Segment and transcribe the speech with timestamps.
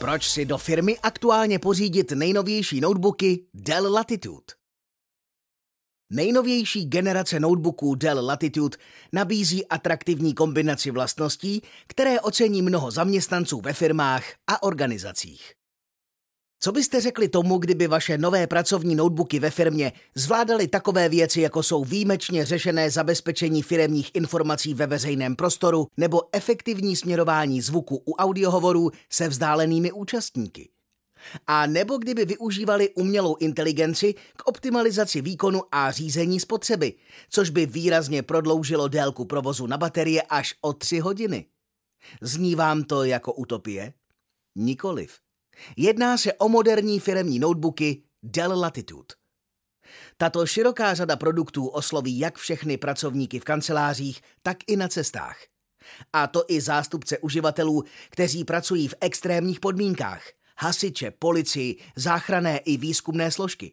[0.00, 4.44] Proč si do firmy aktuálně pořídit nejnovější notebooky Dell Latitude?
[6.12, 8.78] Nejnovější generace notebooků Dell Latitude
[9.12, 15.59] nabízí atraktivní kombinaci vlastností, které ocení mnoho zaměstnanců ve firmách a organizacích.
[16.62, 21.62] Co byste řekli tomu, kdyby vaše nové pracovní notebooky ve firmě zvládaly takové věci, jako
[21.62, 28.90] jsou výjimečně řešené zabezpečení firemních informací ve veřejném prostoru nebo efektivní směrování zvuku u audiohovorů
[29.10, 30.70] se vzdálenými účastníky?
[31.46, 36.94] A nebo kdyby využívali umělou inteligenci k optimalizaci výkonu a řízení spotřeby,
[37.30, 41.46] což by výrazně prodloužilo délku provozu na baterie až o tři hodiny.
[42.20, 43.92] Zní vám to jako utopie?
[44.56, 45.18] Nikoliv.
[45.76, 49.14] Jedná se o moderní firemní notebooky Dell Latitude.
[50.16, 55.38] Tato široká řada produktů osloví jak všechny pracovníky v kancelářích, tak i na cestách.
[56.12, 60.22] A to i zástupce uživatelů, kteří pracují v extrémních podmínkách,
[60.58, 63.72] hasiče, policii, záchrané i výzkumné složky.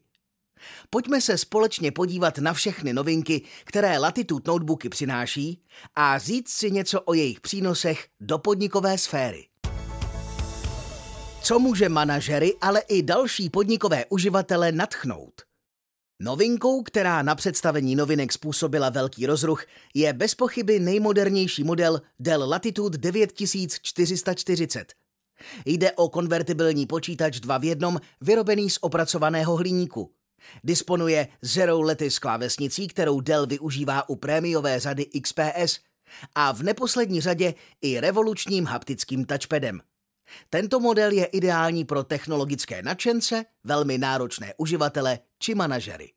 [0.89, 5.61] Pojďme se společně podívat na všechny novinky, které Latitude notebooky přináší
[5.95, 9.47] a říct si něco o jejich přínosech do podnikové sféry
[11.47, 15.41] co může manažery, ale i další podnikové uživatele natchnout.
[16.21, 22.97] Novinkou, která na představení novinek způsobila velký rozruch, je bez pochyby nejmodernější model Dell Latitude
[22.97, 24.93] 9440.
[25.65, 30.11] Jde o konvertibilní počítač 2 v jednom, vyrobený z opracovaného hliníku.
[30.63, 35.79] Disponuje Zero Lattice klávesnicí, kterou Dell využívá u prémiové řady XPS
[36.35, 39.81] a v neposlední řadě i revolučním haptickým touchpadem.
[40.49, 46.11] Tento model je ideální pro technologické nadšence, velmi náročné uživatele či manažery.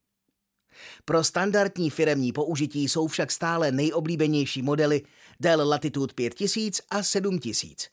[1.05, 5.03] Pro standardní firemní použití jsou však stále nejoblíbenější modely
[5.41, 7.88] Dell Latitude 5000 a 7000.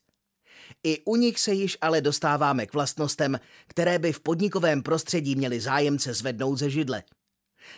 [0.83, 5.59] I u nich se již ale dostáváme k vlastnostem, které by v podnikovém prostředí měly
[5.59, 7.03] zájemce zvednout ze židle.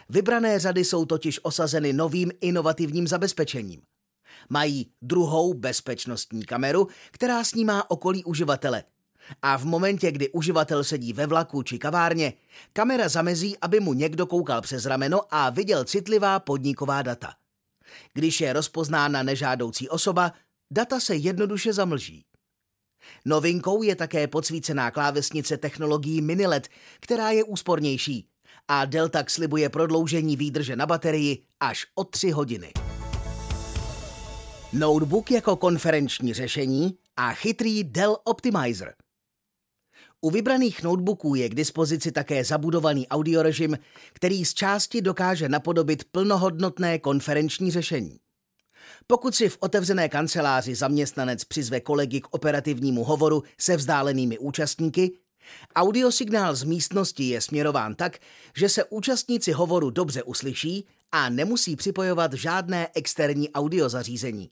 [0.09, 3.81] Vybrané řady jsou totiž osazeny novým inovativním zabezpečením–
[4.49, 8.83] Mají druhou bezpečnostní kameru, která snímá okolí uživatele.
[9.41, 12.33] A v momentě, kdy uživatel sedí ve vlaku či kavárně,
[12.73, 17.33] kamera zamezí, aby mu někdo koukal přes rameno a viděl citlivá podniková data.
[18.13, 20.33] Když je rozpoznána nežádoucí osoba,
[20.71, 22.25] data se jednoduše zamlží.
[23.25, 26.67] Novinkou je také podsvícená klávesnice technologií Minilet,
[26.99, 28.27] která je úspornější
[28.67, 32.71] a Delta slibuje prodloužení výdrže na baterii až o 3 hodiny.
[34.73, 38.93] Notebook jako konferenční řešení a chytrý Dell Optimizer.
[40.21, 43.77] U vybraných notebooků je k dispozici také zabudovaný audiorežim,
[44.13, 48.19] který z části dokáže napodobit plnohodnotné konferenční řešení.
[49.07, 55.11] Pokud si v otevřené kanceláři zaměstnanec přizve kolegy k operativnímu hovoru se vzdálenými účastníky,
[55.75, 58.17] audiosignál z místnosti je směrován tak,
[58.55, 64.49] že se účastníci hovoru dobře uslyší a nemusí připojovat žádné externí audiozařízení.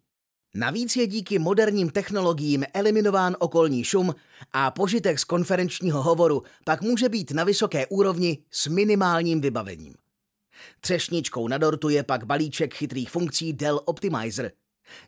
[0.53, 4.15] Navíc je díky moderním technologiím eliminován okolní šum
[4.53, 9.95] a požitek z konferenčního hovoru pak může být na vysoké úrovni s minimálním vybavením.
[10.81, 14.51] Třešničkou na dortu je pak balíček chytrých funkcí Dell Optimizer.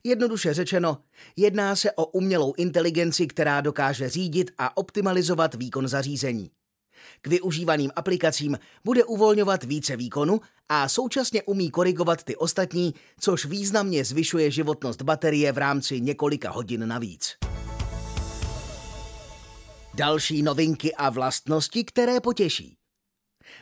[0.03, 0.97] Jednoduše řečeno,
[1.35, 6.51] jedná se o umělou inteligenci, která dokáže řídit a optimalizovat výkon zařízení.
[7.21, 14.05] K využívaným aplikacím bude uvolňovat více výkonu a současně umí korigovat ty ostatní, což významně
[14.05, 17.35] zvyšuje životnost baterie v rámci několika hodin navíc.
[19.93, 22.75] Další novinky a vlastnosti, které potěší.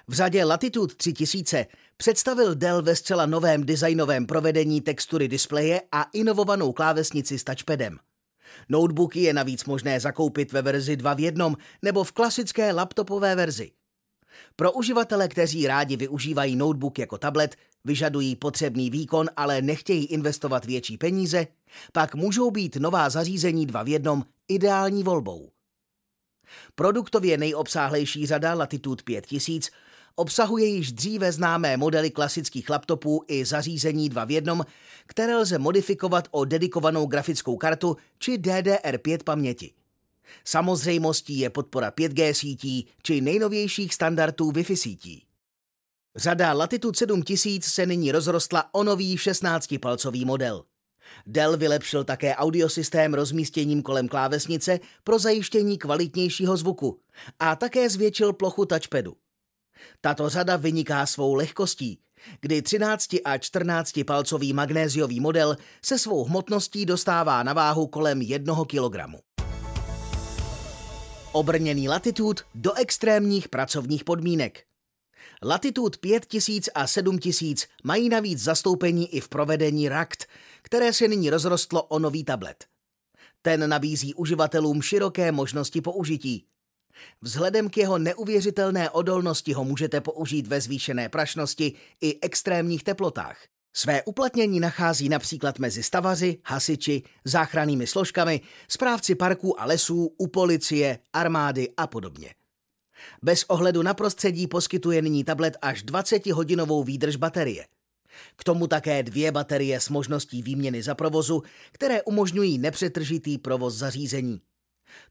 [0.07, 1.65] V řadě Latitude 3000
[1.97, 7.97] představil Dell ve zcela novém designovém provedení textury displeje a inovovanou klávesnici s touchpadem.
[8.69, 13.71] Notebooky je navíc možné zakoupit ve verzi 2 v 1 nebo v klasické laptopové verzi.
[14.55, 20.97] Pro uživatele, kteří rádi využívají notebook jako tablet, vyžadují potřebný výkon, ale nechtějí investovat větší
[20.97, 21.47] peníze,
[21.93, 25.49] pak můžou být nová zařízení 2 v 1 ideální volbou.
[26.75, 29.69] Produktově nejobsáhlejší řada Latitude 5000
[30.19, 34.65] obsahuje již dříve známé modely klasických laptopů i zařízení 2 v 1,
[35.07, 39.73] které lze modifikovat o dedikovanou grafickou kartu či DDR5 paměti.
[40.45, 45.23] Samozřejmostí je podpora 5G sítí či nejnovějších standardů Wi-Fi sítí.
[46.15, 50.63] Řada Latitude 7000 se nyní rozrostla o nový 16-palcový model.
[51.27, 56.99] Dell vylepšil také audiosystém rozmístěním kolem klávesnice pro zajištění kvalitnějšího zvuku
[57.39, 59.15] a také zvětšil plochu touchpadu.
[60.01, 61.99] Tato řada vyniká svou lehkostí,
[62.41, 68.55] kdy 13 a 14 palcový magnéziový model se svou hmotností dostává na váhu kolem 1
[68.65, 68.97] kg.
[71.31, 74.63] Obrněný latitud do extrémních pracovních podmínek.
[75.43, 80.23] Latitud 5000 a 7000 mají navíc zastoupení i v provedení RACT,
[80.61, 82.65] které se nyní rozrostlo o nový tablet.
[83.41, 86.45] Ten nabízí uživatelům široké možnosti použití.
[87.21, 93.37] Vzhledem k jeho neuvěřitelné odolnosti ho můžete použít ve zvýšené prašnosti i extrémních teplotách.
[93.75, 100.99] Své uplatnění nachází například mezi stavaři, hasiči, záchrannými složkami, správci parků a lesů, u policie,
[101.13, 102.33] armády a podobně.
[103.21, 107.65] Bez ohledu na prostředí poskytuje nyní tablet až 20-hodinovou výdrž baterie.
[108.35, 114.41] K tomu také dvě baterie s možností výměny za provozu, které umožňují nepřetržitý provoz zařízení.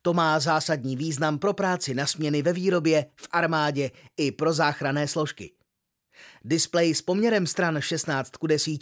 [0.03, 5.09] To má zásadní význam pro práci na směny ve výrobě, v armádě i pro záchranné
[5.09, 5.53] složky.
[6.45, 8.81] Display s poměrem stran 16 k 10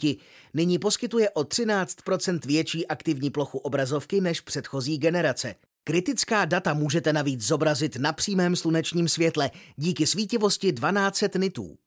[0.53, 5.55] nyní poskytuje o 13% větší aktivní plochu obrazovky než předchozí generace.
[5.83, 11.77] Kritická data můžete navíc zobrazit na přímém slunečním světle díky svítivosti 1200 nitů.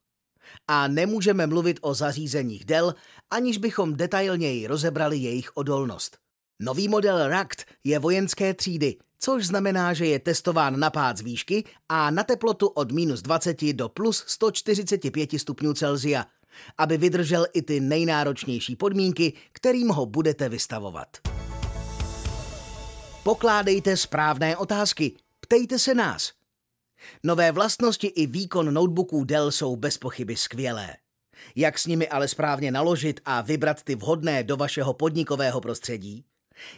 [0.68, 2.94] A nemůžeme mluvit o zařízeních Dell,
[3.30, 6.18] aniž bychom detailněji rozebrali jejich odolnost.
[6.60, 11.64] Nový model RACT je vojenské třídy, což znamená, že je testován na pád z výšky
[11.88, 16.26] a na teplotu od minus 20 do plus 145 stupňů Celzia,
[16.78, 21.08] aby vydržel i ty nejnáročnější podmínky, kterým ho budete vystavovat.
[23.22, 26.32] Pokládejte správné otázky, ptejte se nás.
[27.22, 30.96] Nové vlastnosti i výkon notebooků Dell jsou bez pochyby skvělé.
[31.56, 36.24] Jak s nimi ale správně naložit a vybrat ty vhodné do vašeho podnikového prostředí?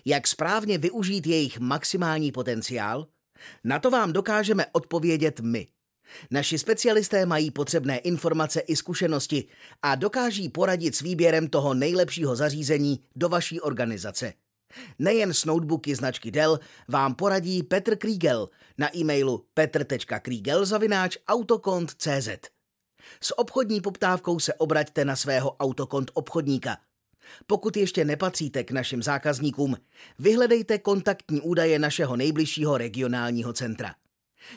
[0.04, 3.06] Jak správně využít jejich maximální potenciál?
[3.64, 5.66] Na to vám dokážeme odpovědět my.
[6.30, 9.44] Naši specialisté mají potřebné informace i zkušenosti
[9.82, 14.32] a dokáží poradit s výběrem toho nejlepšího zařízení do vaší organizace.
[14.98, 18.48] Nejen s notebooky značky Dell vám poradí Petr Kriegel
[18.78, 22.28] na e-mailu petr.kriegel.autokont.cz
[23.20, 26.76] S obchodní poptávkou se obraťte na svého autokont obchodníka–
[27.46, 29.76] pokud ještě nepatříte k našim zákazníkům,
[30.18, 33.94] vyhledejte kontaktní údaje našeho nejbližšího regionálního centra.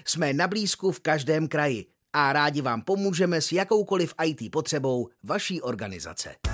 [0.06, 5.62] Jsme na blízku v každém kraji a rádi vám pomůžeme s jakoukoliv IT potřebou vaší
[5.62, 6.52] organizace.